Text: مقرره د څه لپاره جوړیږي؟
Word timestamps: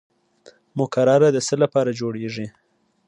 مقرره 0.79 1.29
د 1.35 1.37
څه 1.47 1.55
لپاره 1.63 1.97
جوړیږي؟ 1.99 2.47